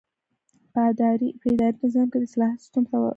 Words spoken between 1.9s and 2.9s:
کې د اصلاحاتو سیسټم